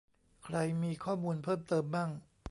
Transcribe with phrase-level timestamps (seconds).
[0.43, 2.09] ใครมีข้อมูลเพิ่มเติมมั่ง